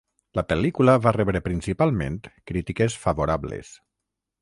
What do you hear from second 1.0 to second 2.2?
va rebre principalment